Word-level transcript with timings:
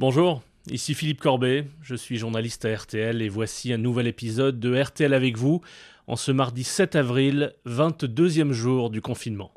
Bonjour, 0.00 0.42
ici 0.70 0.94
Philippe 0.94 1.20
Corbet, 1.20 1.66
je 1.82 1.94
suis 1.94 2.16
journaliste 2.16 2.64
à 2.64 2.74
RTL 2.74 3.20
et 3.20 3.28
voici 3.28 3.70
un 3.70 3.76
nouvel 3.76 4.06
épisode 4.06 4.58
de 4.58 4.74
RTL 4.74 5.12
avec 5.12 5.36
vous 5.36 5.60
en 6.06 6.16
ce 6.16 6.32
mardi 6.32 6.64
7 6.64 6.96
avril, 6.96 7.52
22e 7.66 8.50
jour 8.52 8.88
du 8.88 9.02
confinement. 9.02 9.52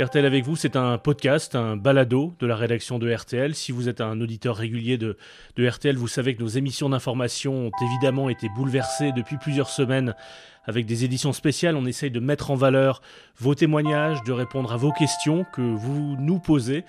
RTL 0.00 0.26
avec 0.26 0.44
vous, 0.44 0.56
c'est 0.56 0.74
un 0.74 0.98
podcast, 0.98 1.54
un 1.54 1.76
balado 1.76 2.34
de 2.40 2.46
la 2.48 2.56
rédaction 2.56 2.98
de 2.98 3.08
RTL. 3.08 3.54
Si 3.54 3.70
vous 3.70 3.88
êtes 3.88 4.00
un 4.00 4.20
auditeur 4.20 4.56
régulier 4.56 4.98
de, 4.98 5.16
de 5.54 5.68
RTL, 5.68 5.96
vous 5.96 6.08
savez 6.08 6.34
que 6.34 6.42
nos 6.42 6.48
émissions 6.48 6.88
d'information 6.88 7.68
ont 7.68 7.84
évidemment 7.84 8.30
été 8.30 8.48
bouleversées 8.48 9.12
depuis 9.12 9.36
plusieurs 9.36 9.70
semaines 9.70 10.16
avec 10.64 10.86
des 10.86 11.04
éditions 11.04 11.32
spéciales. 11.32 11.76
On 11.76 11.86
essaye 11.86 12.10
de 12.10 12.18
mettre 12.18 12.50
en 12.50 12.56
valeur 12.56 13.00
vos 13.38 13.54
témoignages, 13.54 14.24
de 14.24 14.32
répondre 14.32 14.72
à 14.72 14.76
vos 14.76 14.90
questions 14.90 15.46
que 15.52 15.60
vous 15.60 16.16
nous 16.18 16.40
posez. 16.40 16.84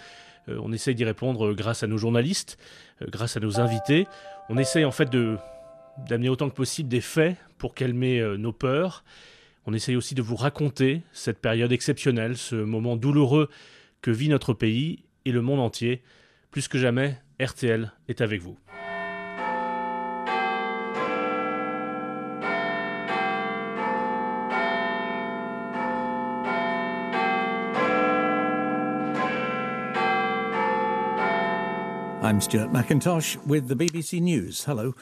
Euh, 0.49 0.59
on 0.61 0.71
essaye 0.71 0.95
d'y 0.95 1.05
répondre 1.05 1.53
grâce 1.53 1.83
à 1.83 1.87
nos 1.87 1.97
journalistes, 1.97 2.57
euh, 3.01 3.07
grâce 3.09 3.37
à 3.37 3.39
nos 3.39 3.59
invités. 3.59 4.07
On 4.49 4.57
essaye 4.57 4.85
en 4.85 4.91
fait 4.91 5.09
d'amener 5.09 6.29
autant 6.29 6.49
que 6.49 6.55
possible 6.55 6.89
des 6.89 7.01
faits 7.01 7.37
pour 7.57 7.73
calmer 7.73 8.19
euh, 8.19 8.37
nos 8.37 8.53
peurs. 8.53 9.03
On 9.65 9.73
essaye 9.73 9.95
aussi 9.95 10.15
de 10.15 10.21
vous 10.21 10.35
raconter 10.35 11.01
cette 11.13 11.39
période 11.39 11.71
exceptionnelle, 11.71 12.37
ce 12.37 12.55
moment 12.55 12.97
douloureux 12.97 13.49
que 14.01 14.11
vit 14.11 14.27
notre 14.27 14.53
pays 14.53 15.03
et 15.25 15.31
le 15.31 15.41
monde 15.41 15.61
entier. 15.61 16.01
Plus 16.51 16.67
que 16.67 16.77
jamais, 16.77 17.17
RTL 17.39 17.91
est 18.09 18.21
avec 18.21 18.41
vous. 18.41 18.57
I'm 32.23 32.39
Stuart 32.39 32.71
McIntosh 32.71 33.35
with 33.45 33.67
the 33.67 33.75
BBC 33.75 34.21
News. 34.21 34.63
Hello. 34.63 34.93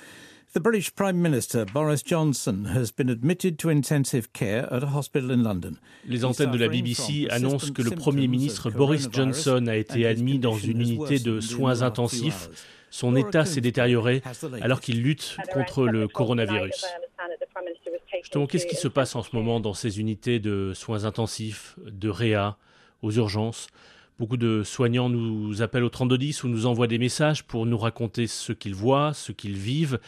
The 0.53 0.59
British 0.59 0.89
Prime 0.95 1.22
Minister 1.22 1.66
Boris 1.66 2.02
Johnson 2.02 2.66
has 2.73 2.91
been 2.91 3.11
admitted 3.11 3.59
to 3.59 3.69
intensive 3.69 4.33
care 4.33 4.67
at 4.73 4.81
a 4.81 4.88
hospital 4.88 5.30
in 5.30 5.44
London. 5.44 5.77
Les 6.08 6.25
antennes 6.25 6.49
de 6.49 6.58
la 6.58 6.67
BBC 6.67 7.27
annoncent 7.30 7.69
que 7.69 7.83
le 7.83 7.92
Premier 7.92 8.27
ministre 8.27 8.72
Boris 8.72 9.08
Johnson 9.11 9.67
a 9.67 9.75
été 9.75 10.08
admis 10.08 10.39
dans 10.39 10.58
une 10.58 10.81
unité 10.81 11.19
de 11.19 11.39
soins 11.39 11.83
intensifs. 11.83 12.49
Son 12.89 13.16
état 13.16 13.45
s'est 13.45 13.61
détérioré 13.61 14.23
alors 14.59 14.81
qu'il 14.81 15.03
lutte 15.03 15.38
contre 15.53 15.86
le 15.86 16.08
coronavirus. 16.08 16.86
Justement, 18.23 18.47
qu'est-ce 18.47 18.66
qui 18.66 18.75
se 18.75 18.88
passe 18.88 19.16
en 19.16 19.22
ce 19.22 19.36
moment 19.36 19.59
dans 19.59 19.75
ces 19.75 19.99
unités 19.99 20.39
de 20.39 20.73
soins 20.73 21.05
intensifs, 21.05 21.75
de 21.86 22.09
réa, 22.09 22.58
aux 23.03 23.11
urgences? 23.11 23.67
Beaucoup 24.22 24.38
de 24.38 24.61
soignants 24.61 25.09
nous 25.09 25.64
appellent 25.64 25.83
au 25.83 25.89
3210 25.89 26.44
ou 26.44 26.47
nous 26.47 26.67
envoient 26.67 26.86
des 26.86 27.00
messages 27.00 27.44
pour 27.44 27.66
nous 27.66 27.77
raconter 27.80 28.27
ce 28.27 28.53
qu'ils 28.53 28.75
voient, 28.75 29.14
ce 29.16 29.31
qu'ils 29.31 29.55
vivent. 29.55 30.00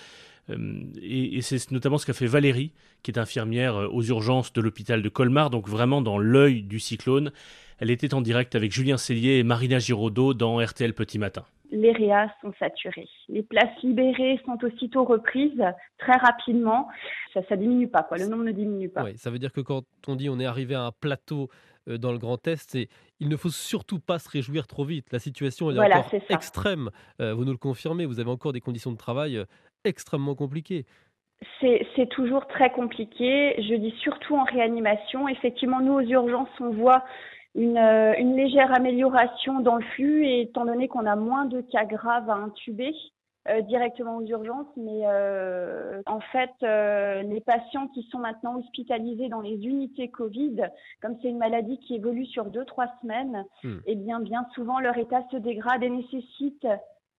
Euh, 0.52 0.83
et, 1.02 1.42
c'est 1.42 1.72
notamment 1.72 1.97
ce 1.97 2.06
qu'a 2.06 2.14
fait 2.14 2.28
Valérie, 2.28 2.73
qui 3.02 3.09
est 3.09 3.17
infirmière 3.17 3.75
euh, 3.75 3.88
aux 3.88 4.03
urgences 4.03 4.53
de 4.53 4.61
l'hôpital 4.61 5.02
de 5.02 5.09
Colmar, 5.09 5.50
donc 5.50 5.67
vraiment 5.67 6.03
dans 6.03 6.19
l'œil 6.19 6.61
du 6.61 6.80
cyclone. 6.80 7.31
Elle 7.80 7.89
était 7.89 8.14
en 8.14 8.22
direct 8.22 8.53
avec 8.53 8.72
Julien 8.72 8.97
Cellier 8.97 9.39
et 9.39 9.44
Marina 9.44 9.80
Giraudot 9.80 10.36
dans 10.36 10.64
RTL 10.64 10.94
Petit 10.94 11.17
Matin. 11.17 11.44
Les 11.72 11.91
réas 11.91 12.30
sont 12.39 12.53
saturés. 12.59 13.09
Les 13.30 13.41
places 13.41 13.81
libérées 13.81 14.39
sont 14.45 14.64
aussitôt 14.64 15.06
reprises 15.06 15.64
très 15.97 16.17
rapidement. 16.17 16.88
Ça 17.34 17.41
ne 17.50 17.56
diminue 17.56 17.88
pas, 17.88 18.03
quoi. 18.03 18.17
le 18.17 18.28
nombre 18.28 18.44
ne 18.44 18.52
diminue 18.52 18.89
pas. 18.89 19.06
ça 19.16 19.31
veut 19.31 19.39
dire 19.39 19.52
que 19.52 19.61
quand 19.61 19.84
on 20.08 20.16
dit 20.16 20.30
on 20.30 20.39
est 20.39 20.45
arrivé 20.45 20.75
à 20.75 20.84
un 20.84 20.91
plateau 20.91 21.50
euh, 21.50 21.72
dans 21.88 22.12
le 22.12 22.17
Grand 22.17 22.48
Est, 22.48 22.76
et 22.76 22.89
il 23.20 23.30
ne 23.30 23.36
faut 23.36 23.50
surtout 23.50 24.00
pas 24.00 24.20
se 24.20 24.30
réjouir 24.30 24.67
trop 24.67 24.86
vite. 24.86 25.12
La 25.12 25.20
situation 25.20 25.72
est 25.72 25.80
encore 25.80 26.12
extrême. 26.30 26.90
vous 27.20 27.45
nous 27.45 27.52
le 27.52 27.58
confirmez, 27.58 28.06
vous 28.06 28.20
avez 28.20 28.30
encore 28.30 28.53
des 28.53 28.62
conditions 28.62 28.92
de 28.92 28.98
travail 28.98 29.44
extrêmement 29.84 30.36
compliqué. 30.36 30.86
C'est 31.62 32.09
toujours 32.09 32.48
très 32.48 32.72
compliqué. 32.72 33.56
Je 33.58 33.75
dis 33.75 33.94
surtout 34.02 34.36
en 34.36 34.44
réanimation. 34.44 35.28
Effectivement, 35.28 35.81
nous, 35.81 35.94
aux 35.94 36.02
urgences, 36.02 36.50
on 36.59 36.72
voit 36.72 37.03
une, 37.56 37.78
euh, 37.78 38.13
une 38.18 38.36
légère 38.36 38.74
amélioration 38.74 39.59
dans 39.59 39.75
le 39.75 39.84
flux, 39.96 40.25
et 40.25 40.41
étant 40.41 40.66
donné 40.66 40.88
qu'on 40.88 41.06
a 41.06 41.16
moins 41.16 41.46
de 41.46 41.62
cas 41.62 41.86
graves 41.86 42.30
à 42.30 42.36
intuber, 42.36 42.94
euh, 43.50 43.62
directement 43.62 44.18
aux 44.18 44.26
urgences, 44.26 44.68
mais 44.78 45.02
euh, 45.06 46.02
en 46.06 46.20
fait, 46.20 46.52
les 46.62 47.42
patients 47.42 47.88
qui 47.88 48.04
sont 48.12 48.20
maintenant 48.20 48.58
hospitalisés 48.58 49.30
dans 49.30 49.42
les 49.42 49.56
unités 49.56 50.09
Covid, 50.09 50.56
comme 51.02 51.18
c'est 51.22 51.30
une 51.30 51.38
maladie 51.38 51.80
qui 51.80 51.96
évolue 51.96 52.26
sur 52.26 52.46
deux 52.46 52.66
trois 52.66 52.88
semaines, 53.02 53.46
hmm. 53.64 53.78
eh 53.86 53.96
bien 53.96 54.20
bien 54.20 54.46
souvent 54.56 54.80
leur 54.80 54.98
état 54.98 55.24
se 55.31 55.38
dégrade 55.38 55.84
et 55.84 55.90
nécessite 55.90 56.66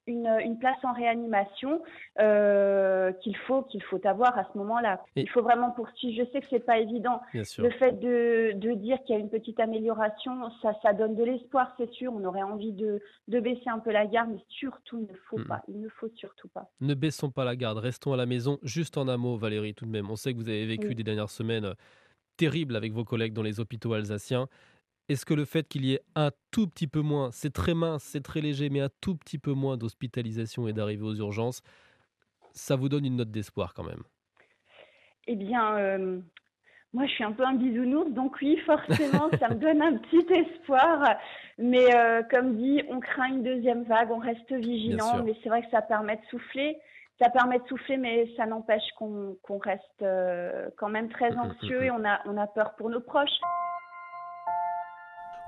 une, 0.07 0.59
place 0.59 0.77
en 0.83 0.93
réanimation 0.93 1.83
euh, 2.21 3.13
qu'il 3.23 3.37
faut 3.37 3.63
qu'il 3.63 3.83
faut 3.83 4.05
avoir 4.07 4.37
à 4.39 4.45
ce 4.53 4.59
moment-là. 4.59 5.03
Il 5.17 5.29
faut 5.29 5.43
vraiment 5.43 5.71
poursuivre. 5.71 6.25
Je 6.25 6.31
sais 6.31 6.41
que 6.41 6.47
c'est 6.51 6.65
pas 6.65 6.79
évident. 6.79 7.21
Le 7.33 7.71
fait 7.71 7.93
de, 8.01 8.53
de 8.55 8.73
dire 8.75 8.99
qu'il 9.05 9.15
y 9.15 9.19
a 9.19 9.21
une 9.21 9.31
petite 9.31 9.61
amélioration, 9.61 10.51
ça, 10.63 10.73
ça 10.83 10.93
donne 10.93 11.15
de 11.15 11.25
l'espoir, 11.25 11.75
c'est 11.79 11.91
sûr. 11.93 12.13
On 12.15 12.25
aurait 12.25 12.43
envie 12.43 12.73
de, 12.73 13.01
de, 13.29 13.41
baisser 13.41 13.69
un 13.69 13.79
peu 13.79 13.93
la 13.93 14.07
garde, 14.07 14.31
mais 14.31 14.45
surtout 14.49 14.99
il 14.99 15.13
ne 15.13 15.19
faut 15.29 15.39
hmm. 15.39 15.47
pas. 15.47 15.63
Il 15.69 15.81
ne 15.81 15.89
faut 15.89 16.11
surtout 16.17 16.49
pas. 16.49 16.71
Ne 16.81 16.95
baissons 16.95 17.31
pas 17.31 17.45
la 17.45 17.57
garde. 17.57 17.79
Restons 17.79 18.13
à 18.13 18.17
la 18.17 18.27
maison. 18.27 18.59
Juste 18.63 18.97
en 18.99 19.09
un 19.09 19.17
mot, 19.17 19.37
Valérie, 19.37 19.75
tout 19.75 19.87
de 19.87 19.91
même. 19.91 20.11
On 20.11 20.17
sait 20.17 20.33
que 20.33 20.39
vous 20.39 20.49
avez 20.49 20.67
vécu 20.67 20.95
des 20.95 21.05
dernières 21.05 21.31
semaines 21.31 21.65
euh, 21.65 21.75
terribles 22.37 22.77
avec 22.77 22.93
vos 22.93 23.05
collègues 23.05 23.33
dans 23.33 23.43
les 23.43 23.61
hôpitaux 23.61 23.93
alsaciens. 23.93 24.49
Est-ce 25.09 25.27
que 25.27 25.35
le 25.35 25.45
fait 25.45 25.69
qu'il 25.69 25.85
y 25.85 25.95
ait 25.95 26.01
un 26.15 26.31
tout 26.51 26.67
petit 26.67 26.87
peu 26.87 27.01
moins, 27.01 27.31
c'est 27.31 27.53
très 27.53 27.75
mince, 27.75 28.03
c'est 28.03 28.23
très 28.23 28.41
léger, 28.41 28.71
mais 28.71 28.81
un 28.81 28.89
tout 29.01 29.17
petit 29.17 29.39
peu 29.39 29.53
moins 29.53 29.77
d'hospitalisation 29.77 30.67
et 30.67 30.73
d'arrivée 30.73 31.05
aux 31.05 31.15
urgences, 31.15 31.63
ça 32.53 32.77
vous 32.77 32.89
donne 32.89 33.05
une 33.05 33.17
note 33.17 33.31
d'espoir 33.31 33.75
quand 33.75 33.85
même? 33.85 34.03
Eh 35.27 35.37
bien, 35.37 35.77
euh, 35.77 36.21
moi 36.93 37.07
je 37.07 37.13
suis 37.13 37.25
un 37.25 37.33
peu 37.33 37.45
un 37.45 37.55
bisounours, 37.55 38.11
donc 38.13 38.37
oui, 38.41 38.57
forcément, 38.65 39.29
ça 39.39 39.49
me 39.49 39.57
donne 39.57 39.83
un 39.83 39.97
petit 39.99 40.27
espoir. 40.33 41.17
Mais 41.59 41.95
euh, 41.95 42.23
comme 42.31 42.57
dit, 42.57 42.83
on 42.89 43.01
craint 43.01 43.29
une 43.29 43.43
deuxième 43.43 43.85
vague, 43.85 44.11
on 44.11 44.19
reste 44.19 44.53
vigilant, 44.53 45.23
mais 45.23 45.37
c'est 45.43 45.49
vrai 45.51 45.63
que 45.63 45.71
ça 45.71 45.83
permet 45.83 46.17
de 46.17 46.25
souffler 46.31 46.79
ça 47.21 47.31
permet 47.31 47.59
de 47.59 47.67
souffler, 47.69 47.97
mais 47.97 48.29
ça 48.37 48.47
n'empêche 48.47 48.83
qu'on 48.97 49.59
reste 49.63 50.03
euh, 50.03 50.69
quand 50.77 50.89
même 50.89 51.09
très 51.09 51.31
mmh, 51.31 51.35
mmh, 51.35 51.41
anxieux 51.41 51.81
mmh, 51.81 51.85
et 51.85 51.91
on 51.91 52.05
a, 52.05 52.21
on 52.27 52.37
a 52.37 52.47
peur 52.47 52.75
pour 52.77 52.91
nos 52.91 53.01
proches. 53.01 53.41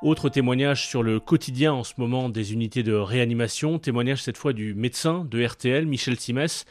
Autre 0.06 0.28
témoignage 0.28 0.86
sur 0.86 1.02
le 1.02 1.18
quotidien 1.18 1.72
en 1.72 1.82
ce 1.82 1.94
moment 1.96 2.28
des 2.28 2.52
unités 2.52 2.84
de 2.84 2.92
réanimation, 2.92 3.80
témoignage 3.80 4.22
cette 4.22 4.36
fois 4.36 4.52
du 4.52 4.72
médecin 4.72 5.26
de 5.28 5.44
RTL, 5.44 5.84
Michel 5.84 6.16
Simès, 6.16 6.64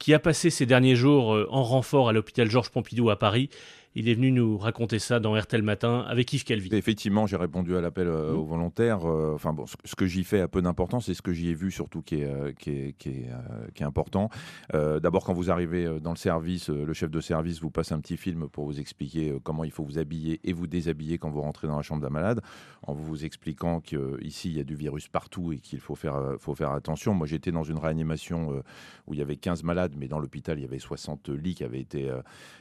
qui 0.00 0.12
a 0.12 0.18
passé 0.18 0.50
ces 0.50 0.66
derniers 0.66 0.96
jours 0.96 1.36
euh, 1.36 1.46
en 1.50 1.62
renfort 1.62 2.08
à 2.08 2.12
l'hôpital 2.12 2.50
Georges 2.50 2.70
Pompidou 2.70 3.08
à 3.08 3.16
Paris 3.16 3.48
il 3.96 4.08
est 4.08 4.14
venu 4.14 4.30
nous 4.30 4.56
raconter 4.56 5.00
ça 5.00 5.18
dans 5.18 5.36
RTL 5.36 5.62
Matin 5.62 6.04
avec 6.08 6.32
Yves 6.32 6.44
Calvi. 6.44 6.68
Effectivement, 6.72 7.26
j'ai 7.26 7.36
répondu 7.36 7.76
à 7.76 7.80
l'appel 7.80 8.06
euh, 8.06 8.32
aux 8.32 8.44
volontaires. 8.44 9.04
Euh, 9.04 9.34
enfin 9.34 9.52
bon, 9.52 9.64
ce, 9.66 9.96
que 9.96 10.06
j'y 10.06 10.22
fais 10.22 10.40
a 10.40 10.46
peu 10.46 10.62
d'importance, 10.62 11.06
c'est 11.06 11.14
ce 11.14 11.22
que 11.22 11.32
j'y 11.32 11.48
ai 11.48 11.54
vu 11.54 11.72
surtout 11.72 12.00
qui 12.00 12.20
est, 12.20 12.24
euh, 12.24 12.52
qui 12.52 12.70
est, 12.70 12.92
qui 12.96 13.08
est, 13.08 13.30
qui 13.74 13.82
est 13.82 13.86
important. 13.86 14.30
D'abord, 14.72 15.24
quand 15.24 15.32
vous 15.32 15.50
arrivez 15.50 15.98
dans 16.00 16.10
le 16.10 16.16
service, 16.16 16.68
le 16.68 16.92
chef 16.92 17.10
de 17.10 17.20
service 17.20 17.60
vous 17.60 17.70
passe 17.70 17.92
un 17.92 18.00
petit 18.00 18.16
film 18.16 18.48
pour 18.48 18.64
vous 18.64 18.78
expliquer 18.78 19.34
comment 19.42 19.64
il 19.64 19.70
faut 19.70 19.84
vous 19.84 19.98
habiller 19.98 20.40
et 20.44 20.52
vous 20.52 20.66
déshabiller 20.66 21.18
quand 21.18 21.30
vous 21.30 21.40
rentrez 21.40 21.66
dans 21.66 21.76
la 21.76 21.82
chambre 21.82 22.02
d'un 22.02 22.10
malade, 22.10 22.40
en 22.82 22.92
vous 22.92 23.24
expliquant 23.24 23.80
qu'ici, 23.80 24.50
il 24.50 24.56
y 24.56 24.60
a 24.60 24.64
du 24.64 24.74
virus 24.74 25.08
partout 25.08 25.52
et 25.52 25.58
qu'il 25.58 25.80
faut 25.80 25.94
faire, 25.94 26.34
faut 26.38 26.54
faire 26.54 26.70
attention. 26.72 27.14
Moi, 27.14 27.26
j'étais 27.26 27.50
dans 27.50 27.64
une 27.64 27.78
réanimation 27.78 28.62
où 29.06 29.14
il 29.14 29.18
y 29.18 29.22
avait 29.22 29.36
15 29.36 29.64
malades, 29.64 29.94
mais 29.96 30.08
dans 30.08 30.18
l'hôpital, 30.18 30.58
il 30.58 30.62
y 30.62 30.66
avait 30.66 30.78
60 30.78 31.28
lits 31.30 31.54
qui 31.54 31.64
avaient 31.64 31.80
été, 31.80 32.10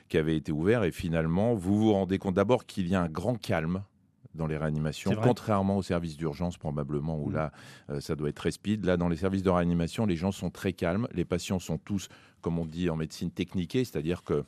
qui 0.07 0.17
avaient 0.17 0.37
été 0.37 0.51
ouverts. 0.51 0.83
Et 0.83 0.91
finalement, 0.91 1.18
vous 1.27 1.79
vous 1.79 1.93
rendez 1.93 2.17
compte 2.17 2.35
d'abord 2.35 2.65
qu'il 2.65 2.87
y 2.87 2.95
a 2.95 3.01
un 3.01 3.09
grand 3.09 3.35
calme 3.35 3.83
dans 4.35 4.47
les 4.47 4.57
réanimations, 4.57 5.11
contrairement 5.21 5.77
aux 5.77 5.81
services 5.81 6.15
d'urgence 6.15 6.57
probablement 6.57 7.19
où 7.19 7.29
mm. 7.29 7.33
là 7.33 7.51
euh, 7.89 7.99
ça 7.99 8.15
doit 8.15 8.29
être 8.29 8.35
très 8.35 8.51
speed. 8.51 8.85
Là, 8.85 8.95
dans 8.95 9.09
les 9.09 9.17
services 9.17 9.43
de 9.43 9.49
réanimation, 9.49 10.05
les 10.05 10.15
gens 10.15 10.31
sont 10.31 10.51
très 10.51 10.73
calmes, 10.73 11.07
les 11.13 11.25
patients 11.25 11.59
sont 11.59 11.77
tous, 11.77 12.09
comme 12.41 12.59
on 12.59 12.65
dit 12.65 12.89
en 12.89 12.95
médecine, 12.95 13.31
techniqués, 13.31 13.83
c'est-à-dire 13.83 14.23
que 14.23 14.43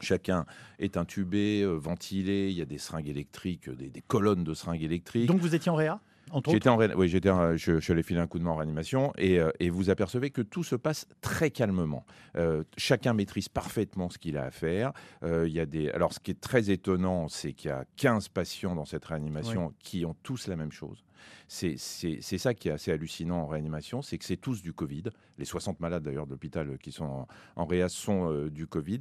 Chacun 0.00 0.46
est 0.78 0.96
intubé, 0.96 1.62
euh, 1.62 1.74
ventilé, 1.74 2.50
il 2.50 2.56
y 2.56 2.62
a 2.62 2.64
des 2.64 2.78
seringues 2.78 3.08
électriques, 3.08 3.68
des, 3.68 3.90
des 3.90 4.00
colonnes 4.00 4.44
de 4.44 4.54
seringues 4.54 4.82
électriques. 4.82 5.26
Donc 5.26 5.40
vous 5.40 5.54
étiez 5.54 5.70
en 5.70 5.74
réa? 5.74 6.00
J'étais 6.48 6.68
en, 6.68 6.78
oui, 6.78 7.08
j'étais, 7.08 7.30
je, 7.56 7.80
je 7.80 8.02
filé 8.02 8.20
un 8.20 8.26
coup 8.26 8.38
de 8.38 8.44
main 8.44 8.50
en 8.50 8.56
réanimation 8.56 9.12
et, 9.18 9.38
euh, 9.38 9.50
et, 9.60 9.70
vous 9.70 9.90
apercevez 9.90 10.30
que 10.30 10.42
tout 10.42 10.64
se 10.64 10.76
passe 10.76 11.06
très 11.20 11.50
calmement. 11.50 12.04
Euh, 12.36 12.64
chacun 12.76 13.14
maîtrise 13.14 13.48
parfaitement 13.48 14.08
ce 14.10 14.18
qu'il 14.18 14.36
a 14.36 14.44
à 14.44 14.50
faire. 14.50 14.92
Euh, 15.22 15.48
y 15.48 15.60
a 15.60 15.66
des, 15.66 15.90
alors, 15.90 16.12
ce 16.12 16.20
qui 16.20 16.30
est 16.30 16.40
très 16.40 16.70
étonnant, 16.70 17.28
c'est 17.28 17.52
qu'il 17.52 17.70
y 17.70 17.72
a 17.72 17.84
15 17.96 18.28
patients 18.28 18.74
dans 18.74 18.84
cette 18.84 19.04
réanimation 19.04 19.74
qui 19.78 20.04
ont 20.04 20.16
tous 20.22 20.46
la 20.46 20.56
même 20.56 20.72
chose. 20.72 21.04
C'est, 21.48 21.74
c'est, 21.76 22.18
c'est 22.20 22.38
ça 22.38 22.54
qui 22.54 22.68
est 22.68 22.72
assez 22.72 22.92
hallucinant 22.92 23.40
en 23.40 23.46
réanimation, 23.46 24.02
c'est 24.02 24.16
que 24.16 24.24
c'est 24.24 24.36
tous 24.36 24.62
du 24.62 24.72
Covid. 24.72 25.04
Les 25.36 25.44
60 25.44 25.80
malades 25.80 26.02
d'ailleurs 26.02 26.26
de 26.26 26.30
l'hôpital 26.30 26.78
qui 26.78 26.92
sont 26.92 27.04
en, 27.04 27.28
en 27.56 27.66
réa 27.66 27.88
sont 27.88 28.46
du 28.46 28.66
Covid 28.66 29.00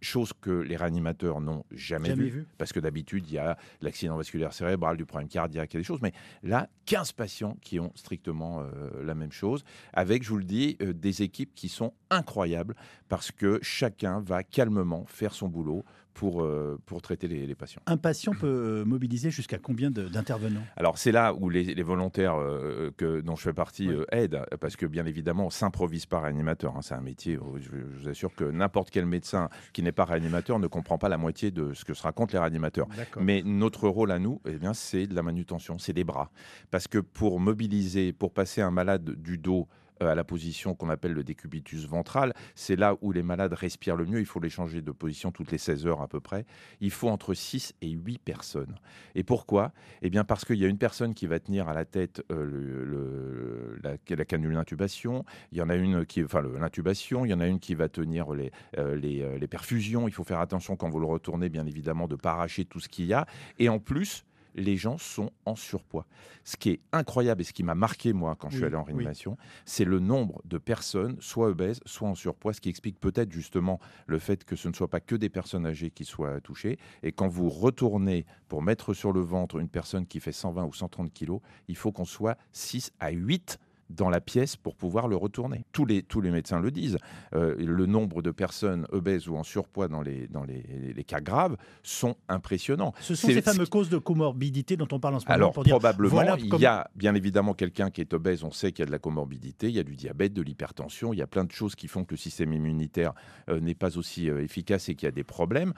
chose 0.00 0.32
que 0.40 0.50
les 0.50 0.76
réanimateurs 0.76 1.40
n'ont 1.40 1.64
jamais, 1.70 2.08
Jamais 2.08 2.24
vue. 2.24 2.30
vu. 2.30 2.46
Parce 2.58 2.72
que 2.72 2.80
d'habitude, 2.80 3.24
il 3.28 3.34
y 3.34 3.38
a 3.38 3.56
l'accident 3.80 4.16
vasculaire 4.16 4.52
cérébral, 4.52 4.96
du 4.96 5.04
problème 5.04 5.28
cardiaque, 5.28 5.72
il 5.72 5.76
y 5.76 5.78
a 5.78 5.80
des 5.80 5.86
choses. 5.86 6.00
Mais 6.02 6.12
là, 6.42 6.68
15 6.86 7.12
patients 7.12 7.56
qui 7.60 7.78
ont 7.80 7.92
strictement 7.94 8.60
euh, 8.60 9.04
la 9.04 9.14
même 9.14 9.32
chose, 9.32 9.64
avec, 9.92 10.22
je 10.22 10.30
vous 10.30 10.38
le 10.38 10.44
dis, 10.44 10.76
euh, 10.82 10.92
des 10.92 11.22
équipes 11.22 11.54
qui 11.54 11.68
sont 11.68 11.92
incroyables 12.10 12.74
parce 13.08 13.30
que 13.30 13.58
chacun 13.62 14.20
va 14.20 14.42
calmement 14.42 15.04
faire 15.06 15.34
son 15.34 15.48
boulot 15.48 15.84
pour, 16.20 16.42
euh, 16.42 16.78
pour 16.84 17.00
traiter 17.00 17.28
les, 17.28 17.46
les 17.46 17.54
patients. 17.54 17.80
Un 17.86 17.96
patient 17.96 18.32
peut 18.32 18.46
euh, 18.46 18.84
mobiliser 18.84 19.30
jusqu'à 19.30 19.56
combien 19.56 19.90
d'intervenants? 19.90 20.60
Alors 20.76 20.98
c'est 20.98 21.12
là 21.12 21.32
où 21.32 21.48
les, 21.48 21.64
les 21.74 21.82
volontaires 21.82 22.34
euh, 22.38 22.90
que, 22.98 23.22
dont 23.22 23.36
je 23.36 23.42
fais 23.42 23.54
partie 23.54 23.88
Oui. 23.88 23.94
euh, 23.94 24.04
aident, 24.12 24.44
parce 24.60 24.76
que 24.76 24.84
bien 24.84 25.06
évidemment, 25.06 25.46
on 25.46 25.50
s'improvise 25.50 26.04
pas 26.04 26.20
réanimateur. 26.20 26.76
hein. 26.76 26.82
c'est 26.82 26.92
un 26.94 27.00
métier, 27.00 27.36
euh, 27.36 27.58
je, 27.58 27.70
je 27.70 28.02
vous 28.02 28.08
assure 28.10 28.34
que 28.34 28.44
n'importe 28.44 28.90
quel 28.90 29.06
médecin 29.06 29.48
qui 29.72 29.82
n'est 29.82 29.92
pas 29.92 30.04
réanimateur 30.04 30.58
ne 30.58 30.66
comprend 30.66 30.98
pas 30.98 31.08
la 31.08 31.16
moitié 31.16 31.50
de 31.50 31.72
ce 31.72 31.86
que 31.86 31.94
se 31.94 32.02
racontent 32.02 32.32
les 32.34 32.38
réanimateurs. 32.38 32.86
Mais 33.18 33.40
notre 33.42 33.88
rôle 33.88 34.10
à 34.10 34.18
nous, 34.18 34.42
eh 34.46 34.58
bien, 34.58 34.74
c'est 34.74 35.06
de 35.06 35.14
la 35.14 35.22
manutention, 35.22 35.78
c'est 35.78 35.94
des 35.94 36.04
bras. 36.04 36.30
Parce 36.70 36.86
que 36.86 36.98
pour 36.98 37.40
mobiliser, 37.40 38.12
pour 38.12 38.34
passer 38.34 38.60
un 38.60 38.70
malade 38.70 39.08
du 39.22 39.38
dos 39.38 39.68
à 40.00 40.14
la 40.14 40.24
position 40.24 40.74
qu'on 40.74 40.88
appelle 40.88 41.12
le 41.12 41.24
décubitus 41.24 41.86
ventral, 41.86 42.32
c'est 42.54 42.76
là 42.76 42.96
où 43.00 43.12
les 43.12 43.22
malades 43.22 43.52
respirent 43.52 43.96
le 43.96 44.06
mieux. 44.06 44.20
Il 44.20 44.26
faut 44.26 44.40
les 44.40 44.50
changer 44.50 44.82
de 44.82 44.92
position 44.92 45.30
toutes 45.30 45.52
les 45.52 45.58
16 45.58 45.86
heures 45.86 46.00
à 46.00 46.08
peu 46.08 46.20
près. 46.20 46.44
Il 46.80 46.90
faut 46.90 47.08
entre 47.08 47.34
6 47.34 47.74
et 47.82 47.90
8 47.90 48.18
personnes. 48.18 48.76
Et 49.14 49.22
pourquoi? 49.22 49.72
Eh 50.02 50.10
bien 50.10 50.24
parce 50.24 50.44
qu'il 50.44 50.56
y 50.56 50.64
a 50.64 50.68
une 50.68 50.78
personne 50.78 51.14
qui 51.14 51.26
va 51.26 51.38
tenir 51.40 51.68
à 51.68 51.74
la 51.74 51.84
tête 51.84 52.22
euh, 52.30 53.76
la, 53.82 54.24
canule 54.24 54.54
d'intubation, 54.54 55.24
il 55.52 55.58
y 55.58 55.62
en 55.62 55.68
a 55.68 55.76
une 55.76 56.06
qui, 56.06 56.22
enfin 56.22 56.42
l'intubation, 56.42 57.24
il 57.24 57.30
y 57.30 57.34
en 57.34 57.40
a 57.40 57.46
une 57.46 57.58
qui 57.58 57.74
va 57.74 57.88
tenir 57.88 58.32
les, 58.32 58.52
euh, 58.78 58.96
les, 58.96 59.22
euh, 59.22 59.38
les 59.38 59.48
perfusions. 59.48 60.08
Il 60.08 60.12
faut 60.12 60.24
faire 60.24 60.40
attention 60.40 60.76
quand 60.76 60.88
vous 60.88 61.00
le 61.00 61.06
retournez, 61.06 61.48
bien 61.48 61.66
évidemment, 61.66 62.06
de 62.06 62.14
ne 62.14 62.20
pas 62.20 62.32
arracher 62.32 62.64
tout 62.64 62.80
ce 62.80 62.88
qu'il 62.88 63.06
y 63.06 63.12
a. 63.12 63.26
Et 63.58 63.68
en 63.68 63.78
plus, 63.78 64.24
les 64.54 64.76
gens 64.76 64.98
sont 64.98 65.30
en 65.44 65.56
surpoids. 65.56 66.06
Ce 66.44 66.56
qui 66.56 66.70
est 66.70 66.80
incroyable 66.92 67.42
et 67.42 67.44
ce 67.44 67.52
qui 67.52 67.62
m'a 67.62 67.74
marqué, 67.74 68.12
moi, 68.12 68.36
quand 68.38 68.50
je 68.50 68.56
suis 68.56 68.64
allé 68.64 68.76
en 68.76 68.80
oui. 68.80 68.92
réanimation, 68.92 69.36
c'est 69.64 69.84
le 69.84 69.98
nombre 69.98 70.40
de 70.44 70.58
personnes, 70.58 71.16
soit 71.20 71.48
obèses, 71.48 71.80
soit 71.86 72.08
en 72.08 72.14
surpoids, 72.14 72.52
ce 72.52 72.60
qui 72.60 72.68
explique 72.68 72.98
peut-être 72.98 73.32
justement 73.32 73.80
le 74.06 74.18
fait 74.18 74.44
que 74.44 74.56
ce 74.56 74.68
ne 74.68 74.74
soit 74.74 74.88
pas 74.88 75.00
que 75.00 75.14
des 75.14 75.28
personnes 75.28 75.66
âgées 75.66 75.90
qui 75.90 76.04
soient 76.04 76.40
touchées. 76.40 76.78
Et 77.02 77.12
quand 77.12 77.28
vous 77.28 77.48
retournez 77.48 78.26
pour 78.48 78.62
mettre 78.62 78.94
sur 78.94 79.12
le 79.12 79.20
ventre 79.20 79.58
une 79.58 79.68
personne 79.68 80.06
qui 80.06 80.20
fait 80.20 80.32
120 80.32 80.64
ou 80.64 80.72
130 80.72 81.12
kilos, 81.12 81.40
il 81.68 81.76
faut 81.76 81.92
qu'on 81.92 82.04
soit 82.04 82.36
6 82.52 82.92
à 83.00 83.10
8 83.10 83.58
dans 83.90 84.08
la 84.08 84.20
pièce 84.20 84.56
pour 84.56 84.76
pouvoir 84.76 85.08
le 85.08 85.16
retourner. 85.16 85.64
Tous 85.72 85.84
les, 85.84 86.02
tous 86.02 86.20
les 86.20 86.30
médecins 86.30 86.60
le 86.60 86.70
disent. 86.70 86.98
Euh, 87.34 87.54
le 87.58 87.86
nombre 87.86 88.22
de 88.22 88.30
personnes 88.30 88.86
obèses 88.90 89.28
ou 89.28 89.36
en 89.36 89.42
surpoids 89.42 89.88
dans 89.88 90.02
les, 90.02 90.26
dans 90.28 90.44
les, 90.44 90.64
les 90.94 91.04
cas 91.04 91.20
graves 91.20 91.56
sont 91.82 92.16
impressionnants. 92.28 92.92
Ce 93.00 93.14
sont 93.14 93.28
ces 93.28 93.42
fameuses 93.42 93.68
causes 93.68 93.90
de 93.90 93.98
comorbidité 93.98 94.76
dont 94.76 94.88
on 94.92 95.00
parle 95.00 95.16
en 95.16 95.20
ce 95.20 95.26
moment 95.26 95.34
Alors 95.34 95.52
pour 95.52 95.64
dire 95.64 95.74
probablement, 95.74 96.14
voilà 96.14 96.36
il 96.38 96.54
y 96.58 96.66
a 96.66 96.88
bien 96.94 97.14
évidemment 97.14 97.54
quelqu'un 97.54 97.90
qui 97.90 98.00
est 98.00 98.12
obèse, 98.14 98.44
on 98.44 98.50
sait 98.50 98.72
qu'il 98.72 98.82
y 98.82 98.84
a 98.84 98.86
de 98.86 98.92
la 98.92 98.98
comorbidité, 98.98 99.68
il 99.68 99.74
y 99.74 99.78
a 99.78 99.84
du 99.84 99.96
diabète, 99.96 100.32
de 100.32 100.42
l'hypertension, 100.42 101.12
il 101.12 101.18
y 101.18 101.22
a 101.22 101.26
plein 101.26 101.44
de 101.44 101.52
choses 101.52 101.74
qui 101.74 101.88
font 101.88 102.04
que 102.04 102.12
le 102.12 102.18
système 102.18 102.52
immunitaire 102.52 103.12
euh, 103.48 103.60
n'est 103.60 103.74
pas 103.74 103.98
aussi 103.98 104.30
euh, 104.30 104.42
efficace 104.42 104.88
et 104.88 104.94
qu'il 104.94 105.06
y 105.06 105.08
a 105.08 105.12
des 105.12 105.24
problèmes. 105.24 105.72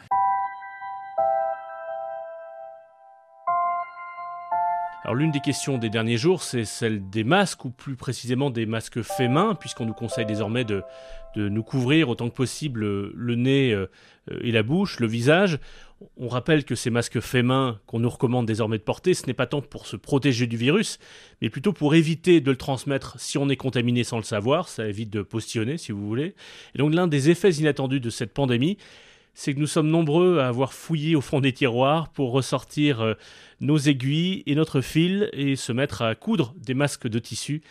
Alors 5.05 5.17
l'une 5.17 5.33
des 5.33 5.41
questions 5.41 5.79
des 5.79 5.91
derniers 5.91 6.17
jours, 6.17 6.45
c'est 6.45 6.65
celle 6.65 7.11
des 7.11 7.25
masques, 7.25 7.65
ou 7.65 7.71
plus 7.71 7.97
précisément 7.97 8.51
des 8.51 8.67
masques 8.67 9.03
faits 9.03 9.31
main, 9.31 9.57
puisqu'on 9.57 9.85
nous 9.85 9.95
conseille 9.95 10.27
désormais 10.27 10.65
de, 10.65 10.85
nous 11.35 11.63
couvrir 11.65 12.09
autant 12.09 12.29
que 12.29 12.35
possible 12.35 12.85
euh, 12.85 13.13
le 13.17 13.35
nez 13.35 13.73
euh, 13.73 13.89
et 14.43 14.53
la 14.53 14.63
bouche, 14.63 15.01
le 15.01 15.09
visage. 15.09 15.59
On 16.17 16.29
rappelle 16.29 16.65
que 16.65 16.75
ces 16.75 16.91
masques 16.91 17.21
faits 17.21 17.45
main 17.45 17.81
qu'on 17.87 17.99
nous 17.99 18.11
recommande 18.11 18.47
désormais 18.47 18.79
de 18.79 18.83
porter, 18.83 19.15
ce 19.15 19.27
n'est 19.27 19.35
pas 19.35 19.47
tant 19.47 19.61
pour 19.61 19.87
se 19.87 19.97
protéger 19.97 20.47
du 20.47 20.57
virus, 20.57 20.99
mais 21.41 21.49
plutôt 21.49 21.73
pour 21.73 21.95
éviter 21.95 22.41
de 22.41 22.51
le 22.51 22.57
transmettre 22.57 23.19
si 23.19 23.39
on 23.39 23.49
est 23.49 23.57
contaminé 23.57 24.05
sans 24.05 24.19
le 24.19 24.25
savoir, 24.25 24.69
ça 24.69 24.87
évite 24.87 25.11
de 25.11 25.23
postillonner 25.23 25.79
si 25.79 25.91
vous 25.91 26.07
voulez. 26.07 26.35
Et 26.75 26.79
donc 26.79 26.95
l'un 26.95 27.09
des 27.09 27.31
effets 27.31 27.51
inattendus 27.51 28.01
de 28.01 28.11
cette 28.11 28.35
pandémie, 28.35 28.77
c'est 29.35 29.55
que 29.55 29.61
nous 29.61 29.67
sommes 29.67 29.89
nombreux 29.89 30.39
à 30.39 30.49
avoir 30.49 30.73
fouillé 30.73 31.17
au 31.17 31.21
fond 31.21 31.41
des 31.41 31.53
tiroirs 31.53 32.09
pour 32.09 32.33
ressortir 32.33 33.01
euh, 33.01 33.15
nos 33.61 33.79
aiguilles 33.79 34.43
et 34.47 34.55
notre 34.55 34.81
fil 34.81 35.31
et 35.33 35.57
se 35.57 35.73
mettre 35.73 36.03
à 36.03 36.15
coudre 36.15 36.55
des 36.57 36.75
masques 36.75 37.09
de 37.09 37.19
tissu. 37.19 37.63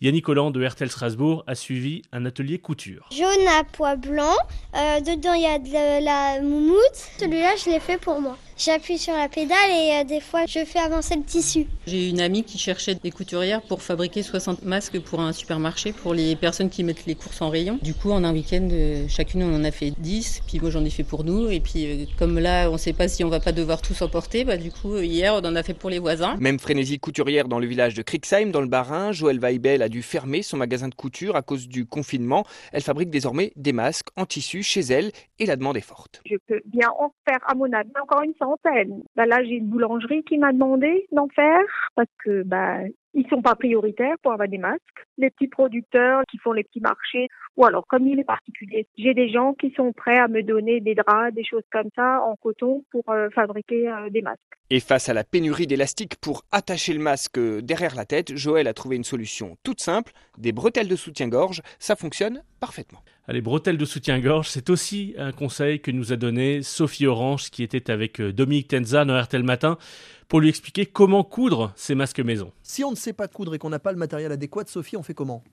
Yannick 0.00 0.26
Holland 0.30 0.50
de 0.54 0.64
RTL 0.64 0.90
Strasbourg 0.90 1.44
a 1.46 1.54
suivi 1.54 2.02
un 2.12 2.24
atelier 2.24 2.58
couture. 2.58 3.06
Jaune 3.12 3.46
à 3.48 3.64
pois 3.64 3.96
blanc. 3.96 4.34
Euh, 4.74 5.00
dedans, 5.00 5.34
il 5.34 5.42
y 5.42 5.46
a 5.46 5.58
de 5.58 6.02
la 6.02 6.40
moumoute. 6.40 6.78
Celui-là, 7.18 7.54
je 7.62 7.70
l'ai 7.70 7.80
fait 7.80 7.98
pour 7.98 8.18
moi. 8.18 8.38
J'appuie 8.62 8.98
sur 8.98 9.14
la 9.14 9.30
pédale 9.30 9.70
et 9.70 10.00
euh, 10.00 10.04
des 10.04 10.20
fois, 10.20 10.44
je 10.46 10.66
fais 10.66 10.80
avancer 10.80 11.16
le 11.16 11.22
tissu. 11.22 11.64
J'ai 11.86 12.10
une 12.10 12.20
amie 12.20 12.44
qui 12.44 12.58
cherchait 12.58 12.94
des 12.94 13.10
couturières 13.10 13.62
pour 13.62 13.80
fabriquer 13.80 14.22
60 14.22 14.64
masques 14.66 15.00
pour 15.00 15.20
un 15.20 15.32
supermarché 15.32 15.94
pour 15.94 16.12
les 16.12 16.36
personnes 16.36 16.68
qui 16.68 16.84
mettent 16.84 17.06
les 17.06 17.14
courses 17.14 17.40
en 17.40 17.48
rayon. 17.48 17.78
Du 17.80 17.94
coup, 17.94 18.10
en 18.10 18.22
un 18.22 18.34
week-end, 18.34 18.68
euh, 18.70 19.06
chacune 19.08 19.44
on 19.44 19.56
en 19.56 19.64
a 19.64 19.70
fait 19.70 19.92
10, 19.96 20.42
puis 20.46 20.60
moi 20.60 20.68
j'en 20.68 20.84
ai 20.84 20.90
fait 20.90 21.04
pour 21.04 21.24
nous. 21.24 21.48
Et 21.48 21.60
puis 21.60 21.86
euh, 21.86 22.04
comme 22.18 22.38
là, 22.38 22.68
on 22.68 22.74
ne 22.74 22.76
sait 22.76 22.92
pas 22.92 23.08
si 23.08 23.24
on 23.24 23.30
va 23.30 23.40
pas 23.40 23.52
devoir 23.52 23.80
tous 23.80 24.02
emporter, 24.02 24.44
bah 24.44 24.58
du 24.58 24.70
coup, 24.70 24.98
hier, 24.98 25.32
on 25.32 25.38
en 25.38 25.56
a 25.56 25.62
fait 25.62 25.72
pour 25.72 25.88
les 25.88 25.98
voisins. 25.98 26.36
Même 26.38 26.58
frénésie 26.58 26.98
couturière 26.98 27.48
dans 27.48 27.60
le 27.60 27.66
village 27.66 27.94
de 27.94 28.02
Krixheim, 28.02 28.50
dans 28.50 28.60
le 28.60 28.68
Bas-Rhin. 28.68 29.12
Joël 29.12 29.38
Weibel 29.38 29.80
a 29.80 29.88
dû 29.88 30.02
fermer 30.02 30.42
son 30.42 30.58
magasin 30.58 30.88
de 30.88 30.94
couture 30.94 31.34
à 31.34 31.40
cause 31.40 31.66
du 31.66 31.86
confinement. 31.86 32.44
Elle 32.74 32.82
fabrique 32.82 33.08
désormais 33.08 33.54
des 33.56 33.72
masques 33.72 34.08
en 34.16 34.26
tissu 34.26 34.62
chez 34.62 34.82
elle 34.82 35.12
et 35.38 35.46
la 35.46 35.56
demande 35.56 35.78
est 35.78 35.80
forte. 35.80 36.20
Je 36.26 36.36
peux 36.46 36.60
bien 36.66 36.90
en 36.98 37.10
faire 37.26 37.38
à 37.46 37.54
mon 37.54 37.72
avis 37.72 37.88
encore 38.02 38.20
une 38.22 38.34
Bah 38.64 39.26
là, 39.26 39.42
j'ai 39.44 39.56
une 39.56 39.68
boulangerie 39.68 40.24
qui 40.24 40.38
m'a 40.38 40.52
demandé 40.52 41.06
d'en 41.12 41.28
faire 41.28 41.62
parce 41.94 42.08
que 42.24 42.42
bah 42.42 42.80
ils 43.14 43.28
sont 43.28 43.42
pas 43.42 43.56
prioritaires 43.56 44.16
pour 44.22 44.32
avoir 44.32 44.48
des 44.48 44.58
masques. 44.58 44.80
Les 45.18 45.30
petits 45.30 45.48
producteurs 45.48 46.22
qui 46.30 46.38
font 46.38 46.52
les 46.52 46.64
petits 46.64 46.80
marchés 46.80 47.28
ou 47.56 47.64
alors 47.64 47.86
comme 47.88 48.06
il 48.06 48.18
est 48.20 48.24
particulier, 48.24 48.86
j'ai 48.96 49.14
des 49.14 49.28
gens 49.30 49.54
qui 49.54 49.72
sont 49.72 49.92
prêts 49.92 50.18
à 50.18 50.28
me 50.28 50.42
donner 50.42 50.80
des 50.80 50.94
draps, 50.94 51.34
des 51.34 51.44
choses 51.44 51.64
comme 51.72 51.88
ça 51.96 52.22
en 52.22 52.36
coton 52.36 52.84
pour 52.90 53.02
euh, 53.08 53.28
fabriquer 53.30 53.88
euh, 53.88 54.10
des 54.10 54.22
masques. 54.22 54.40
Et 54.70 54.80
face 54.80 55.08
à 55.08 55.14
la 55.14 55.24
pénurie 55.24 55.66
d'élastique 55.66 56.16
pour 56.20 56.44
attacher 56.52 56.92
le 56.92 57.00
masque 57.00 57.40
derrière 57.62 57.96
la 57.96 58.04
tête, 58.04 58.36
Joël 58.36 58.68
a 58.68 58.74
trouvé 58.74 58.96
une 58.96 59.04
solution 59.04 59.56
toute 59.64 59.80
simple, 59.80 60.12
des 60.38 60.52
bretelles 60.52 60.88
de 60.88 60.96
soutien-gorge, 60.96 61.62
ça 61.80 61.96
fonctionne 61.96 62.42
parfaitement. 62.60 63.00
Les 63.32 63.40
bretelles 63.40 63.78
de 63.78 63.84
soutien-gorge, 63.84 64.48
c'est 64.48 64.70
aussi 64.70 65.14
un 65.16 65.30
conseil 65.30 65.80
que 65.80 65.92
nous 65.92 66.12
a 66.12 66.16
donné 66.16 66.62
Sophie 66.62 67.06
Orange, 67.06 67.50
qui 67.50 67.62
était 67.62 67.92
avec 67.92 68.20
euh, 68.20 68.32
Dominique 68.32 68.68
Tenza 68.68 69.04
dans 69.04 69.20
RTL 69.20 69.44
Matin, 69.44 69.78
pour 70.26 70.40
lui 70.40 70.48
expliquer 70.48 70.84
comment 70.84 71.22
coudre 71.22 71.72
ces 71.76 71.94
masques 71.94 72.18
maison. 72.18 72.52
Si 72.64 72.82
on 72.82 72.90
ne 72.90 72.96
sait 72.96 73.12
pas 73.12 73.28
coudre 73.28 73.54
et 73.54 73.58
qu'on 73.58 73.70
n'a 73.70 73.78
pas 73.78 73.92
le 73.92 73.98
matériel 73.98 74.32
adéquat, 74.32 74.64
Sophie, 74.66 74.96
on 74.96 75.04
fait 75.04 75.14
comment? 75.14 75.44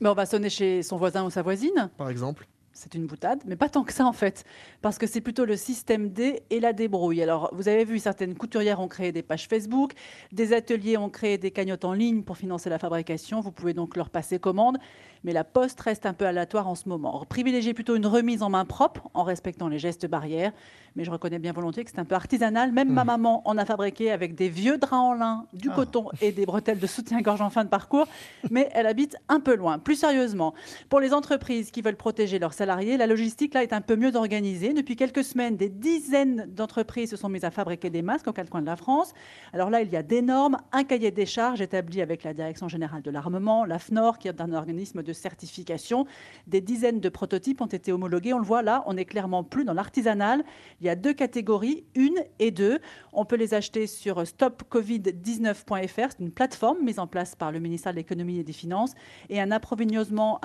Ben, 0.00 0.10
on 0.10 0.14
va 0.14 0.26
sonner 0.26 0.50
chez 0.50 0.82
son 0.82 0.96
voisin 0.96 1.24
ou 1.24 1.30
sa 1.30 1.42
voisine. 1.42 1.90
Par 1.96 2.10
exemple 2.10 2.48
C'est 2.82 2.94
une 2.94 3.04
boutade, 3.04 3.42
mais 3.44 3.56
pas 3.56 3.68
tant 3.68 3.84
que 3.84 3.92
ça 3.92 4.06
en 4.06 4.14
fait, 4.14 4.42
parce 4.80 4.96
que 4.96 5.06
c'est 5.06 5.20
plutôt 5.20 5.44
le 5.44 5.54
système 5.58 6.08
D 6.08 6.42
et 6.48 6.60
la 6.60 6.72
débrouille. 6.72 7.20
Alors, 7.22 7.50
vous 7.52 7.68
avez 7.68 7.84
vu, 7.84 7.98
certaines 7.98 8.34
couturières 8.34 8.80
ont 8.80 8.88
créé 8.88 9.12
des 9.12 9.20
pages 9.22 9.48
Facebook, 9.48 9.92
des 10.32 10.54
ateliers 10.54 10.96
ont 10.96 11.10
créé 11.10 11.36
des 11.36 11.50
cagnottes 11.50 11.84
en 11.84 11.92
ligne 11.92 12.22
pour 12.22 12.38
financer 12.38 12.70
la 12.70 12.78
fabrication. 12.78 13.40
Vous 13.40 13.52
pouvez 13.52 13.74
donc 13.74 13.96
leur 13.98 14.08
passer 14.08 14.38
commande, 14.38 14.78
mais 15.24 15.34
la 15.34 15.44
poste 15.44 15.78
reste 15.82 16.06
un 16.06 16.14
peu 16.14 16.24
aléatoire 16.24 16.68
en 16.68 16.74
ce 16.74 16.88
moment. 16.88 17.22
Privilégiez 17.28 17.74
plutôt 17.74 17.96
une 17.96 18.06
remise 18.06 18.42
en 18.42 18.48
main 18.48 18.64
propre, 18.64 19.10
en 19.12 19.24
respectant 19.24 19.68
les 19.68 19.78
gestes 19.78 20.06
barrières. 20.06 20.52
Mais 20.96 21.04
je 21.04 21.10
reconnais 21.10 21.38
bien 21.38 21.52
volontiers 21.52 21.84
que 21.84 21.90
c'est 21.90 22.00
un 22.00 22.04
peu 22.06 22.14
artisanal. 22.16 22.72
Même 22.72 22.90
ma 22.90 23.04
maman 23.04 23.42
en 23.46 23.58
a 23.58 23.64
fabriqué 23.66 24.10
avec 24.10 24.34
des 24.34 24.48
vieux 24.48 24.76
draps 24.78 24.92
en 24.94 25.14
lin, 25.14 25.44
du 25.52 25.68
Ah. 25.70 25.74
coton 25.76 26.06
et 26.22 26.32
des 26.32 26.46
bretelles 26.46 26.80
de 26.80 26.86
soutien-gorge 26.86 27.42
en 27.42 27.50
fin 27.50 27.62
de 27.62 27.68
parcours. 27.68 28.08
Mais 28.50 28.70
elle 28.72 28.86
habite 28.86 29.16
un 29.28 29.38
peu 29.38 29.54
loin. 29.54 29.78
Plus 29.78 29.96
sérieusement, 29.96 30.54
pour 30.88 30.98
les 30.98 31.12
entreprises 31.12 31.70
qui 31.70 31.80
veulent 31.82 31.94
protéger 31.96 32.38
leurs 32.40 32.54
salariés, 32.54 32.69
la 32.76 33.06
logistique 33.06 33.54
là 33.54 33.62
est 33.62 33.72
un 33.72 33.80
peu 33.80 33.96
mieux 33.96 34.14
organisée. 34.14 34.72
Depuis 34.72 34.94
quelques 34.94 35.24
semaines, 35.24 35.56
des 35.56 35.68
dizaines 35.68 36.46
d'entreprises 36.54 37.10
se 37.10 37.16
sont 37.16 37.28
mises 37.28 37.44
à 37.44 37.50
fabriquer 37.50 37.90
des 37.90 38.02
masques 38.02 38.28
aux 38.28 38.32
quatre 38.32 38.48
coins 38.48 38.60
de 38.60 38.66
la 38.66 38.76
France. 38.76 39.12
Alors 39.52 39.70
là, 39.70 39.82
il 39.82 39.90
y 39.90 39.96
a 39.96 40.02
des 40.02 40.22
normes, 40.22 40.56
un 40.72 40.84
cahier 40.84 41.10
des 41.10 41.26
charges 41.26 41.60
établi 41.60 42.00
avec 42.00 42.22
la 42.22 42.32
Direction 42.32 42.68
générale 42.68 43.02
de 43.02 43.10
l'armement, 43.10 43.64
la 43.64 43.78
FNOR, 43.78 44.18
qui 44.18 44.28
est 44.28 44.40
un 44.40 44.52
organisme 44.52 45.02
de 45.02 45.12
certification. 45.12 46.06
Des 46.46 46.60
dizaines 46.60 47.00
de 47.00 47.08
prototypes 47.08 47.60
ont 47.60 47.66
été 47.66 47.92
homologués. 47.92 48.32
On 48.34 48.38
le 48.38 48.44
voit 48.44 48.62
là, 48.62 48.84
on 48.86 48.94
n'est 48.94 49.04
clairement 49.04 49.42
plus 49.42 49.64
dans 49.64 49.74
l'artisanal. 49.74 50.44
Il 50.80 50.86
y 50.86 50.90
a 50.90 50.94
deux 50.94 51.12
catégories, 51.12 51.84
une 51.94 52.18
et 52.38 52.52
deux. 52.52 52.78
On 53.12 53.24
peut 53.24 53.36
les 53.36 53.54
acheter 53.54 53.86
sur 53.86 54.22
stopcovid19.fr. 54.22 56.10
C'est 56.10 56.20
une 56.20 56.30
plateforme 56.30 56.84
mise 56.84 56.98
en 56.98 57.06
place 57.06 57.34
par 57.34 57.50
le 57.52 57.58
ministère 57.58 57.92
de 57.92 57.96
l'économie 57.96 58.38
et 58.38 58.44
des 58.44 58.52
finances 58.52 58.92
et 59.28 59.40
un 59.40 59.50
approvisionnement 59.50 60.40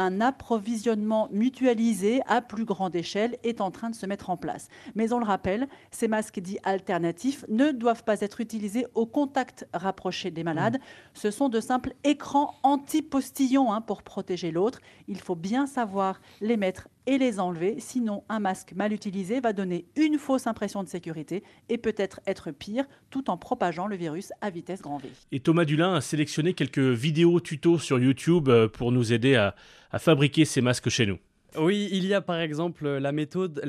mutualisé 1.31 2.04
à 2.27 2.41
plus 2.41 2.65
grande 2.65 2.95
échelle 2.95 3.37
est 3.43 3.61
en 3.61 3.71
train 3.71 3.89
de 3.89 3.95
se 3.95 4.05
mettre 4.05 4.29
en 4.29 4.37
place. 4.37 4.67
Mais 4.95 5.13
on 5.13 5.19
le 5.19 5.25
rappelle, 5.25 5.67
ces 5.91 6.07
masques 6.07 6.39
dits 6.39 6.59
alternatifs 6.63 7.45
ne 7.49 7.71
doivent 7.71 8.03
pas 8.03 8.21
être 8.21 8.41
utilisés 8.41 8.85
au 8.95 9.05
contact 9.05 9.67
rapproché 9.73 10.31
des 10.31 10.43
malades. 10.43 10.79
Ce 11.13 11.31
sont 11.31 11.49
de 11.49 11.59
simples 11.59 11.93
écrans 12.03 12.55
anti-postillons 12.63 13.71
hein, 13.71 13.81
pour 13.81 14.03
protéger 14.03 14.51
l'autre. 14.51 14.79
Il 15.07 15.19
faut 15.19 15.35
bien 15.35 15.67
savoir 15.67 16.21
les 16.41 16.57
mettre 16.57 16.87
et 17.07 17.17
les 17.17 17.39
enlever. 17.39 17.75
Sinon, 17.79 18.23
un 18.29 18.39
masque 18.39 18.73
mal 18.73 18.93
utilisé 18.93 19.39
va 19.39 19.53
donner 19.53 19.85
une 19.95 20.17
fausse 20.17 20.47
impression 20.47 20.83
de 20.83 20.89
sécurité 20.89 21.43
et 21.69 21.77
peut-être 21.77 22.19
être 22.25 22.51
pire, 22.51 22.85
tout 23.09 23.29
en 23.29 23.37
propageant 23.37 23.87
le 23.87 23.95
virus 23.95 24.31
à 24.41 24.49
vitesse 24.49 24.81
grand 24.81 24.97
V. 24.97 25.09
Et 25.31 25.39
Thomas 25.39 25.65
Dulin 25.65 25.93
a 25.93 26.01
sélectionné 26.01 26.53
quelques 26.53 26.79
vidéos 26.79 27.39
tutos 27.39 27.79
sur 27.79 27.99
YouTube 27.99 28.49
euh, 28.49 28.67
pour 28.67 28.91
nous 28.91 29.13
aider 29.13 29.35
à, 29.35 29.55
à 29.91 29.99
fabriquer 29.99 30.45
ces 30.45 30.61
masques 30.61 30.89
chez 30.89 31.05
nous. 31.05 31.17
Oui, 31.57 31.87
il 31.91 32.05
y 32.05 32.13
a 32.13 32.21
par 32.21 32.39
exemple 32.39 32.87
la 32.87 33.11
méthode, 33.11 33.61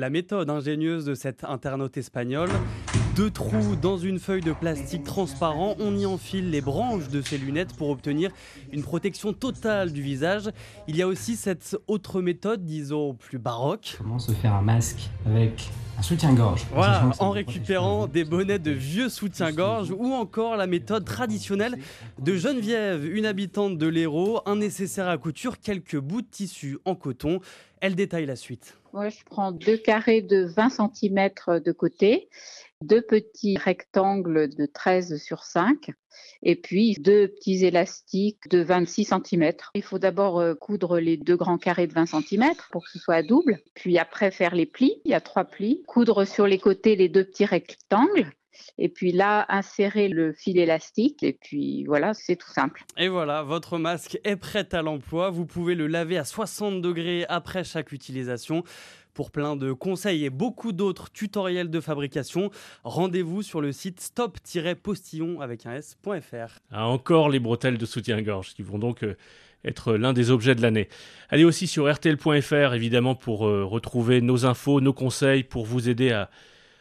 ingénieuse 0.49 1.05
de 1.05 1.13
cet 1.13 1.43
internaute 1.43 1.97
espagnol. 1.97 2.49
Deux 3.17 3.31
trous 3.31 3.75
dans 3.81 3.97
une 3.97 4.19
feuille 4.19 4.41
de 4.41 4.53
plastique 4.53 5.03
transparent, 5.03 5.75
on 5.79 5.97
y 5.97 6.05
enfile 6.05 6.51
les 6.51 6.61
branches 6.61 7.07
de 7.07 7.23
ses 7.23 7.39
lunettes 7.39 7.73
pour 7.73 7.89
obtenir 7.89 8.29
une 8.71 8.83
protection 8.83 9.33
totale 9.33 9.91
du 9.91 10.03
visage. 10.03 10.51
Il 10.87 10.95
y 10.95 11.01
a 11.01 11.07
aussi 11.07 11.35
cette 11.35 11.75
autre 11.87 12.21
méthode, 12.21 12.63
disons 12.63 13.15
plus 13.15 13.39
baroque. 13.39 13.95
Comment 13.97 14.19
se 14.19 14.33
faire 14.33 14.53
un 14.53 14.61
masque 14.61 15.09
avec 15.25 15.71
un 15.97 16.03
soutien-gorge 16.03 16.67
Voilà, 16.71 17.09
en 17.17 17.31
récupérant 17.31 18.05
des 18.05 18.23
bonnets 18.23 18.59
de 18.59 18.69
vieux 18.69 19.09
soutien-gorge 19.09 19.89
ou 19.97 20.13
encore 20.13 20.55
la 20.55 20.67
méthode 20.67 21.03
traditionnelle 21.03 21.79
de 22.21 22.35
Geneviève, 22.35 23.03
une 23.03 23.25
habitante 23.25 23.79
de 23.79 23.87
l'Hérault, 23.87 24.41
un 24.45 24.57
nécessaire 24.57 25.07
à 25.07 25.17
couture, 25.17 25.59
quelques 25.59 25.97
bouts 25.97 26.21
de 26.21 26.27
tissu 26.27 26.77
en 26.85 26.93
coton. 26.93 27.39
Elle 27.81 27.95
détaille 27.95 28.27
la 28.27 28.35
suite. 28.35 28.77
Moi, 28.93 29.09
je 29.09 29.23
prends 29.25 29.51
deux 29.51 29.77
carrés 29.77 30.21
de 30.21 30.45
20 30.45 30.69
cm 30.69 31.29
de 31.63 31.71
côté, 31.71 32.29
deux 32.81 33.01
petits 33.01 33.57
rectangles 33.57 34.49
de 34.55 34.65
13 34.65 35.21
sur 35.21 35.43
5 35.43 35.91
et 36.43 36.55
puis 36.55 36.95
deux 36.99 37.27
petits 37.27 37.65
élastiques 37.65 38.47
de 38.49 38.61
26 38.61 39.13
cm. 39.25 39.51
Il 39.75 39.83
faut 39.83 39.99
d'abord 39.99 40.39
euh, 40.39 40.55
coudre 40.55 40.99
les 40.99 41.17
deux 41.17 41.35
grands 41.35 41.57
carrés 41.57 41.87
de 41.87 41.93
20 41.93 42.05
cm 42.05 42.45
pour 42.71 42.83
que 42.83 42.91
ce 42.91 42.99
soit 42.99 43.15
à 43.15 43.23
double, 43.23 43.59
puis 43.73 43.97
après 43.97 44.31
faire 44.31 44.55
les 44.55 44.65
plis, 44.65 45.01
il 45.05 45.11
y 45.11 45.15
a 45.15 45.21
trois 45.21 45.45
plis, 45.45 45.83
coudre 45.87 46.25
sur 46.25 46.47
les 46.47 46.59
côtés 46.59 46.95
les 46.95 47.09
deux 47.09 47.23
petits 47.23 47.45
rectangles 47.45 48.31
et 48.77 48.89
puis 48.89 49.11
là, 49.11 49.45
insérer 49.49 50.07
le 50.07 50.33
fil 50.33 50.57
élastique. 50.57 51.23
Et 51.23 51.33
puis 51.33 51.85
voilà, 51.85 52.13
c'est 52.13 52.35
tout 52.35 52.51
simple. 52.51 52.83
Et 52.97 53.07
voilà, 53.07 53.43
votre 53.43 53.77
masque 53.77 54.19
est 54.23 54.35
prêt 54.35 54.67
à 54.73 54.81
l'emploi. 54.81 55.29
Vous 55.29 55.45
pouvez 55.45 55.75
le 55.75 55.87
laver 55.87 56.17
à 56.17 56.25
60 56.25 56.81
degrés 56.81 57.25
après 57.29 57.63
chaque 57.63 57.91
utilisation. 57.91 58.63
Pour 59.13 59.31
plein 59.31 59.55
de 59.55 59.73
conseils 59.73 60.25
et 60.25 60.29
beaucoup 60.29 60.73
d'autres 60.73 61.09
tutoriels 61.11 61.71
de 61.71 61.79
fabrication, 61.79 62.51
rendez-vous 62.83 63.41
sur 63.41 63.61
le 63.61 63.71
site 63.71 63.99
stop-postillon 63.99 65.41
avec 65.41 65.65
un 65.65 65.73
s.fr. 65.73 66.59
Ah, 66.71 66.87
encore 66.87 67.29
les 67.29 67.39
bretelles 67.39 67.79
de 67.79 67.85
soutien-gorge 67.87 68.53
qui 68.53 68.61
vont 68.61 68.77
donc 68.77 69.03
euh, 69.03 69.17
être 69.65 69.95
l'un 69.95 70.13
des 70.13 70.29
objets 70.29 70.53
de 70.53 70.61
l'année. 70.61 70.87
Allez 71.29 71.45
aussi 71.45 71.65
sur 71.65 71.91
rtl.fr 71.91 72.75
évidemment 72.75 73.15
pour 73.15 73.47
euh, 73.47 73.65
retrouver 73.65 74.21
nos 74.21 74.45
infos, 74.45 74.81
nos 74.81 74.93
conseils 74.93 75.43
pour 75.43 75.65
vous 75.65 75.89
aider 75.89 76.11
à 76.11 76.29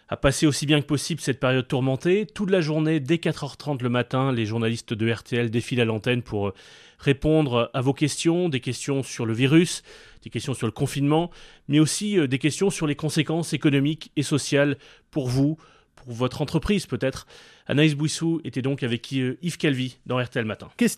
à 0.08 0.16
passer 0.16 0.46
aussi 0.46 0.66
bien 0.66 0.80
que 0.80 0.86
possible 0.86 1.20
cette 1.20 1.40
période 1.40 1.66
tourmentée. 1.66 2.26
Toute 2.26 2.50
la 2.50 2.60
journée, 2.60 3.00
dès 3.00 3.16
4h30 3.16 3.82
le 3.82 3.88
matin, 3.88 4.32
les 4.32 4.46
journalistes 4.46 4.94
de 4.94 5.10
RTL 5.10 5.50
défilent 5.50 5.80
à 5.80 5.84
l'antenne 5.84 6.22
pour 6.22 6.48
euh, 6.48 6.54
répondre 6.98 7.70
à 7.74 7.80
vos 7.80 7.92
questions, 7.92 8.48
des 8.48 8.60
questions 8.60 9.02
sur 9.02 9.26
le 9.26 9.34
virus, 9.34 9.82
des 10.22 10.30
questions 10.30 10.54
sur 10.54 10.66
le 10.66 10.72
confinement, 10.72 11.30
mais 11.68 11.80
aussi 11.80 12.18
euh, 12.18 12.28
des 12.28 12.38
questions 12.38 12.70
sur 12.70 12.86
les 12.86 12.94
conséquences 12.94 13.52
économiques 13.52 14.12
et 14.16 14.22
sociales 14.22 14.78
pour 15.10 15.28
vous, 15.28 15.56
pour 15.96 16.12
votre 16.12 16.40
entreprise 16.40 16.86
peut-être. 16.86 17.26
Anaïs 17.66 17.96
Bouissou 17.96 18.40
était 18.44 18.62
donc 18.62 18.84
avec 18.84 19.12
euh, 19.12 19.36
Yves 19.42 19.58
Calvi 19.58 19.98
dans 20.06 20.22
RTL 20.22 20.44
Matin. 20.44 20.70